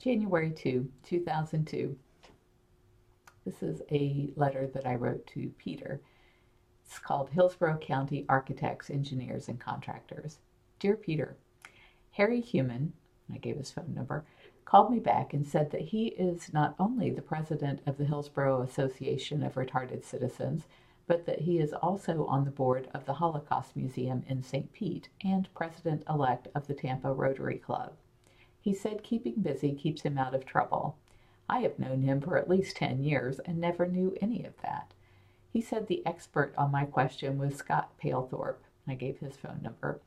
[0.00, 1.94] January 2, 2002.
[3.44, 6.00] This is a letter that I wrote to Peter.
[6.86, 10.38] It's called Hillsborough County Architects, Engineers, and Contractors.
[10.78, 11.36] Dear Peter,
[12.12, 12.94] Harry Human,
[13.30, 14.24] I gave his phone number,
[14.64, 18.62] called me back and said that he is not only the president of the Hillsborough
[18.62, 20.62] Association of Retarded Citizens,
[21.06, 24.72] but that he is also on the board of the Holocaust Museum in St.
[24.72, 27.92] Pete and president elect of the Tampa Rotary Club.
[28.60, 30.96] He said keeping busy keeps him out of trouble.
[31.48, 34.92] I have known him for at least 10 years and never knew any of that.
[35.52, 38.62] He said the expert on my question was Scott Palethorpe.
[38.86, 40.00] I gave his phone number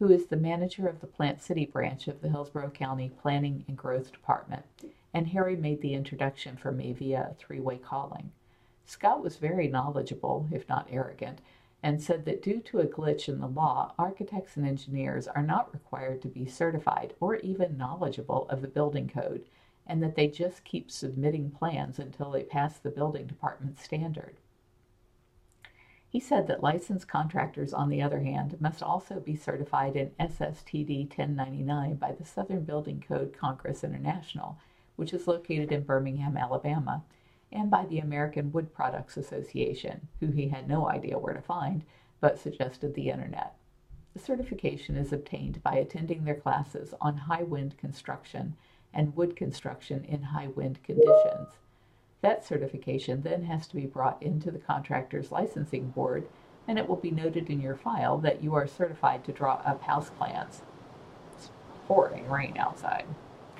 [0.00, 3.76] who is the manager of the Plant City branch of the Hillsborough County Planning and
[3.76, 4.64] Growth Department,
[5.12, 8.32] and Harry made the introduction for me via a three way calling.
[8.86, 11.40] Scott was very knowledgeable, if not arrogant,
[11.82, 15.72] and said that due to a glitch in the law, architects and engineers are not
[15.72, 19.44] required to be certified or even knowledgeable of the building code,
[19.86, 24.36] and that they just keep submitting plans until they pass the building department standard.
[26.10, 31.08] He said that licensed contractors, on the other hand, must also be certified in SSTD
[31.08, 34.58] 1099 by the Southern Building Code Congress International,
[34.96, 37.04] which is located in Birmingham, Alabama,
[37.52, 41.84] and by the American Wood Products Association, who he had no idea where to find,
[42.20, 43.54] but suggested the internet.
[44.14, 48.56] The certification is obtained by attending their classes on high wind construction
[48.92, 51.58] and wood construction in high wind conditions.
[52.20, 56.28] That certification then has to be brought into the contractor's licensing board
[56.68, 59.82] and it will be noted in your file that you are certified to draw up
[59.82, 60.62] house plans.
[61.34, 61.50] It's
[61.86, 63.06] pouring rain outside.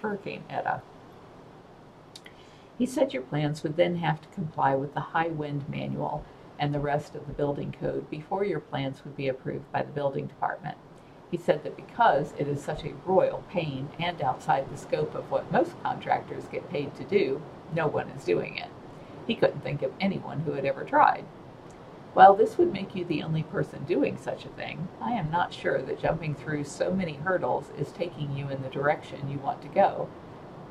[0.00, 0.82] Hurricane Eta.
[2.80, 6.24] He said your plans would then have to comply with the high wind manual
[6.58, 9.92] and the rest of the building code before your plans would be approved by the
[9.92, 10.78] building department.
[11.30, 15.30] He said that because it is such a royal pain and outside the scope of
[15.30, 17.42] what most contractors get paid to do,
[17.74, 18.70] no one is doing it.
[19.26, 21.26] He couldn't think of anyone who had ever tried.
[22.14, 25.52] While this would make you the only person doing such a thing, I am not
[25.52, 29.60] sure that jumping through so many hurdles is taking you in the direction you want
[29.60, 30.08] to go.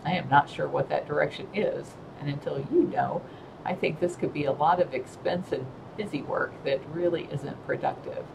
[0.05, 3.21] I am not sure what that direction is, and until you know,
[3.65, 5.65] I think this could be a lot of expensive,
[5.97, 8.25] busy work that really isn't productive.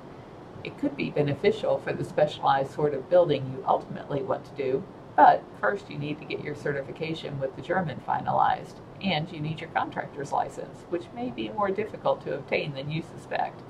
[0.63, 4.85] It could be beneficial for the specialized sort of building you ultimately want to do,
[5.17, 9.61] but first you need to get your certification with the German finalized, and you need
[9.61, 13.63] your contractor's license, which may be more difficult to obtain than you suspect.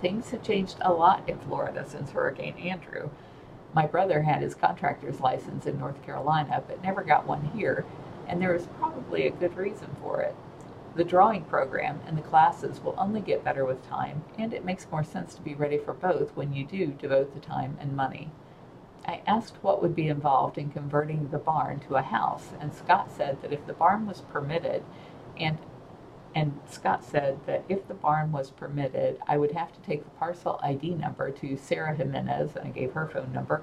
[0.00, 3.10] Things have changed a lot in Florida since Hurricane Andrew.
[3.74, 7.84] My brother had his contractor's license in North Carolina, but never got one here,
[8.28, 10.36] and there is probably a good reason for it.
[10.94, 14.90] The drawing program and the classes will only get better with time, and it makes
[14.92, 18.30] more sense to be ready for both when you do devote the time and money.
[19.06, 23.10] I asked what would be involved in converting the barn to a house, and Scott
[23.10, 24.84] said that if the barn was permitted,
[25.36, 25.58] and
[26.34, 30.10] and Scott said that if the barn was permitted, I would have to take the
[30.10, 33.62] parcel ID number to Sarah Jimenez, and I gave her phone number,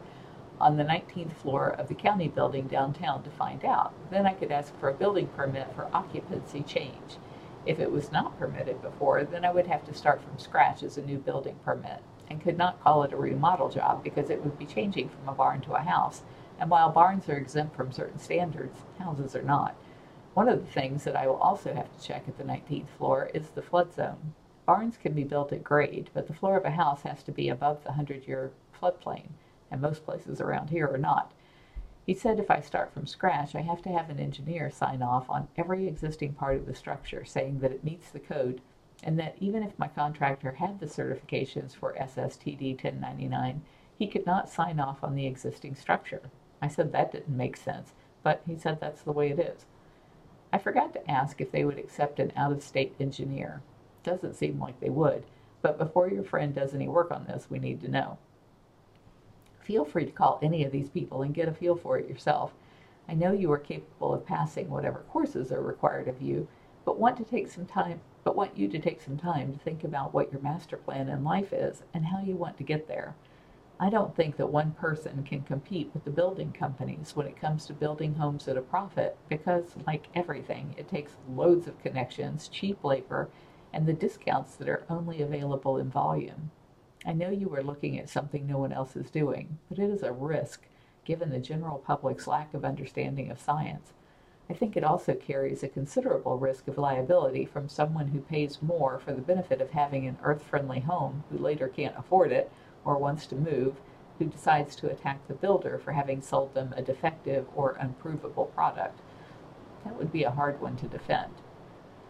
[0.60, 3.94] on the 19th floor of the county building downtown to find out.
[4.12, 7.18] Then I could ask for a building permit for occupancy change.
[7.66, 10.98] If it was not permitted before, then I would have to start from scratch as
[10.98, 14.58] a new building permit and could not call it a remodel job because it would
[14.58, 16.22] be changing from a barn to a house.
[16.60, 19.76] And while barns are exempt from certain standards, houses are not.
[20.34, 23.30] One of the things that I will also have to check at the 19th floor
[23.34, 24.34] is the flood zone.
[24.66, 27.50] Barns can be built at grade, but the floor of a house has to be
[27.50, 29.32] above the 100 year floodplain,
[29.70, 31.34] and most places around here are not.
[32.06, 35.30] He said if I start from scratch, I have to have an engineer sign off
[35.30, 38.62] on every existing part of the structure, saying that it meets the code
[39.04, 43.62] and that even if my contractor had the certifications for SSTD 1099,
[43.98, 46.22] he could not sign off on the existing structure.
[46.62, 47.94] I said that didn't make sense,
[48.24, 49.66] but he said that's the way it is.
[50.54, 53.62] I forgot to ask if they would accept an out of state engineer.
[54.04, 55.24] Doesn't seem like they would,
[55.62, 58.18] but before your friend does any work on this, we need to know.
[59.60, 62.54] Feel free to call any of these people and get a feel for it yourself.
[63.08, 66.48] I know you are capable of passing whatever courses are required of you,
[66.84, 69.84] but want to take some time but want you to take some time to think
[69.84, 73.16] about what your master plan in life is and how you want to get there.
[73.84, 77.66] I don't think that one person can compete with the building companies when it comes
[77.66, 82.84] to building homes at a profit because, like everything, it takes loads of connections, cheap
[82.84, 83.32] labor,
[83.74, 86.52] and the discounts that are only available in volume.
[87.08, 90.04] I know you are looking at something no one else is doing, but it is
[90.04, 90.62] a risk
[91.04, 93.94] given the general public's lack of understanding of science.
[94.48, 99.00] I think it also carries a considerable risk of liability from someone who pays more
[99.00, 102.52] for the benefit of having an earth friendly home who later can't afford it
[102.86, 103.76] or wants to move
[104.20, 109.00] who decides to attack the builder for having sold them a defective or unprovable product.
[109.84, 111.34] That would be a hard one to defend.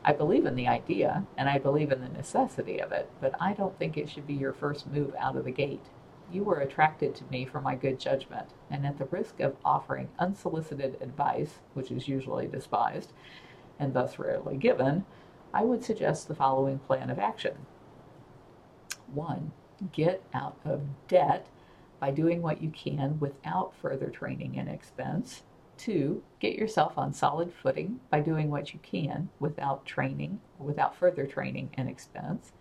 [0.03, 3.53] I believe in the idea and I believe in the necessity of it, but I
[3.53, 5.85] don't think it should be your first move out of the gate.
[6.31, 10.09] You were attracted to me for my good judgment, and at the risk of offering
[10.17, 13.11] unsolicited advice, which is usually despised
[13.79, 15.05] and thus rarely given,
[15.53, 17.65] I would suggest the following plan of action.
[19.13, 19.51] One,
[19.91, 21.47] get out of debt
[21.99, 25.43] by doing what you can without further training and expense.
[25.77, 31.25] Two, get yourself on solid footing by doing what you can without training, without further
[31.25, 32.51] training and expense.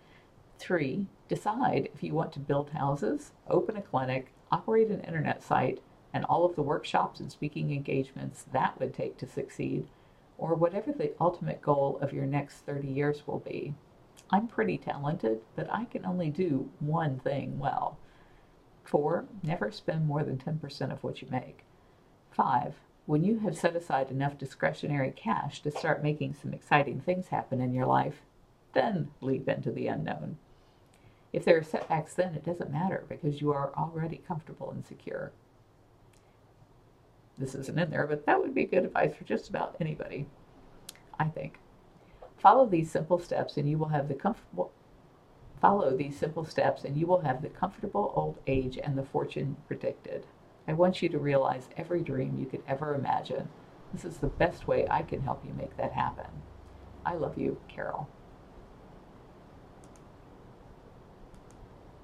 [0.57, 5.81] Three, decide if you want to build houses, open a clinic, operate an internet site,
[6.13, 9.87] and all of the workshops and speaking engagements that would take to succeed,
[10.37, 13.73] or whatever the ultimate goal of your next 30 years will be.
[14.31, 17.97] I'm pretty talented, but I can only do one thing well.
[18.83, 21.65] Four, never spend more than 10% of what you make.
[22.31, 22.75] Five,
[23.05, 27.59] when you have set aside enough discretionary cash to start making some exciting things happen
[27.59, 28.21] in your life,
[28.73, 30.37] then leap into the unknown.
[31.33, 35.31] If there are setbacks then, it doesn't matter because you are already comfortable and secure.
[37.37, 40.27] This isn't in there, but that would be good advice for just about anybody,
[41.19, 41.57] I think.
[42.41, 44.71] Follow these simple steps and you will have the comfortable
[45.61, 49.55] follow these simple steps and you will have the comfortable old age and the fortune
[49.67, 50.25] predicted.
[50.67, 53.47] I want you to realize every dream you could ever imagine.
[53.93, 56.25] This is the best way I can help you make that happen.
[57.05, 58.07] I love you, Carole.